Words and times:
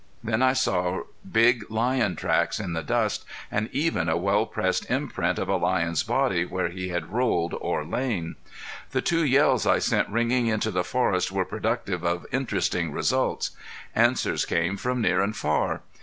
Then 0.23 0.41
I 0.41 0.53
saw 0.53 1.03
big 1.31 1.69
lion 1.69 2.15
tracks 2.15 2.59
in 2.59 2.73
the 2.73 2.81
dust 2.81 3.23
and 3.51 3.69
even 3.71 4.09
a 4.09 4.17
well 4.17 4.47
pressed 4.47 4.89
imprint 4.89 5.37
of 5.37 5.47
a 5.47 5.57
lion's 5.57 6.01
body 6.01 6.43
where 6.43 6.69
he 6.69 6.87
had 6.89 7.11
rolled 7.13 7.53
or 7.61 7.85
lain. 7.85 8.35
The 8.93 9.03
two 9.03 9.23
yells 9.23 9.67
I 9.67 9.77
sent 9.77 10.09
ringing 10.09 10.47
into 10.47 10.71
the 10.71 10.83
forest 10.83 11.31
were 11.31 11.45
productive 11.45 12.03
of 12.03 12.25
interesting 12.31 12.91
results. 12.91 13.51
Answers 13.93 14.43
came 14.45 14.75
from 14.75 15.01
near 15.01 15.21
and 15.21 15.37
far. 15.37 15.81